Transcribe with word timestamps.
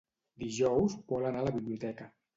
Dijous 0.43 0.95
vol 1.13 1.27
anar 1.31 1.45
a 1.45 1.47
la 1.51 1.55
biblioteca. 1.59 2.13